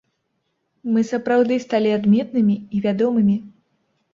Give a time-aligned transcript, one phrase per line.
[0.95, 3.35] Мы сапраўды сталі адметнымі і вядомымі.